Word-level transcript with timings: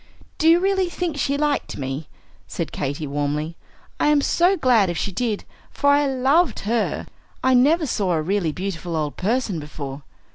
"Do 0.39 0.49
you 0.49 0.59
really 0.59 0.89
think 0.89 1.15
she 1.19 1.37
liked 1.37 1.77
me?" 1.77 2.07
said 2.47 2.71
Katy, 2.71 3.05
warmly. 3.05 3.55
"I 3.99 4.07
am 4.07 4.19
so 4.19 4.57
glad 4.57 4.89
if 4.89 4.97
she 4.97 5.11
did, 5.11 5.43
for 5.69 5.91
I 5.91 6.07
loved 6.07 6.61
her. 6.61 7.05
I 7.43 7.53
never 7.53 7.85
saw 7.85 8.13
a 8.13 8.21
really 8.23 8.51
beautiful 8.51 8.95
old 8.95 9.15
person 9.15 9.59
before." 9.59 10.01